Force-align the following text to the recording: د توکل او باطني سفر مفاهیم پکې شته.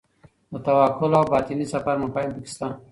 د 0.51 0.53
توکل 0.65 1.11
او 1.19 1.23
باطني 1.31 1.65
سفر 1.73 1.95
مفاهیم 2.03 2.31
پکې 2.35 2.49
شته. 2.53 2.65